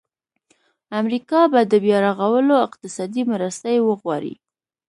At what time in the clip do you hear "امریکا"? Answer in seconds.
0.99-1.41